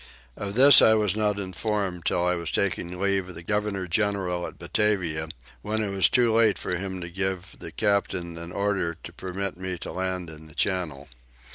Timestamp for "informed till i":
1.39-2.33